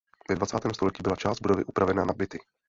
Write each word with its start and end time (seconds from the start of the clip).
Ve 0.29 0.35
dvacátém 0.35 0.73
století 0.73 1.03
byla 1.03 1.15
část 1.15 1.39
budovy 1.41 1.63
upravena 1.65 2.05
na 2.05 2.13
byty. 2.13 2.39